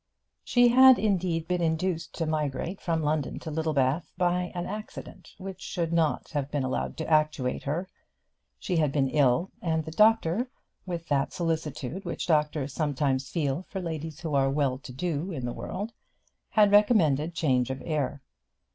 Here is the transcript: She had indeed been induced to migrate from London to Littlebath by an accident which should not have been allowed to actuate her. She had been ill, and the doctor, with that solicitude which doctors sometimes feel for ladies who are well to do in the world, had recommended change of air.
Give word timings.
She 0.43 0.69
had 0.69 0.97
indeed 0.97 1.47
been 1.47 1.61
induced 1.61 2.15
to 2.15 2.25
migrate 2.25 2.81
from 2.81 3.03
London 3.03 3.37
to 3.37 3.51
Littlebath 3.51 4.11
by 4.17 4.51
an 4.55 4.65
accident 4.65 5.35
which 5.37 5.61
should 5.61 5.93
not 5.93 6.29
have 6.31 6.49
been 6.49 6.63
allowed 6.63 6.97
to 6.97 7.07
actuate 7.07 7.61
her. 7.65 7.87
She 8.57 8.77
had 8.77 8.91
been 8.91 9.09
ill, 9.09 9.51
and 9.61 9.85
the 9.85 9.91
doctor, 9.91 10.49
with 10.87 11.07
that 11.09 11.33
solicitude 11.33 12.03
which 12.03 12.25
doctors 12.25 12.73
sometimes 12.73 13.29
feel 13.29 13.67
for 13.69 13.79
ladies 13.79 14.21
who 14.21 14.33
are 14.33 14.49
well 14.49 14.79
to 14.79 14.91
do 14.91 15.31
in 15.31 15.45
the 15.45 15.53
world, 15.53 15.93
had 16.49 16.71
recommended 16.71 17.35
change 17.35 17.69
of 17.69 17.79
air. 17.85 18.23